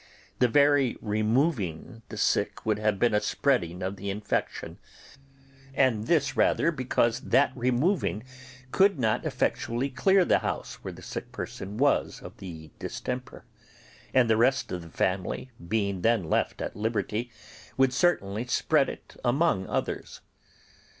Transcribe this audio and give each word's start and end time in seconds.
The 0.39 0.47
very 0.47 0.97
removing 0.99 2.01
the 2.09 2.17
sick 2.17 2.65
would 2.65 2.79
have 2.79 2.97
been 2.97 3.13
a 3.13 3.21
spreading 3.21 3.83
of 3.83 3.97
the 3.97 4.09
infection, 4.09 4.79
and 5.75 6.09
rather 6.35 6.71
because 6.71 7.19
that 7.19 7.51
removing 7.55 8.23
could 8.71 8.97
not 8.97 9.25
effectually 9.27 9.91
clear 9.91 10.25
the 10.25 10.39
house 10.39 10.83
where 10.83 10.91
the 10.91 11.03
sick 11.03 11.31
person 11.31 11.77
was 11.77 12.19
of 12.19 12.37
the 12.37 12.71
distemper; 12.79 13.45
and 14.11 14.27
the 14.27 14.37
rest 14.37 14.71
of 14.71 14.81
the 14.81 14.89
family, 14.89 15.51
being 15.67 16.01
then 16.01 16.23
left 16.23 16.63
at 16.63 16.75
liberty, 16.75 17.29
would 17.77 17.93
certainly 17.93 18.47
spread 18.47 18.89
it 18.89 19.15
among 19.23 19.67
others. 19.67 20.21